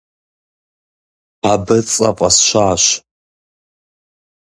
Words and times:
Абы 1.51 1.77
цӏэ 1.91 2.09
фӀэсщащ. 2.17 2.83